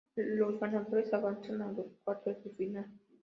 [0.15, 2.87] Los ganadores avanzan a los cuartos de final.